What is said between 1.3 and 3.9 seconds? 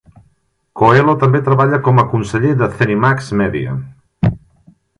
treballa com a conseller de ZeniMax Media.